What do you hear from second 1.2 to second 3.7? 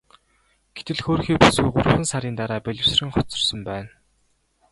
бүсгүй гуравхан сарын дараа бэлэвсрэн хоцорсон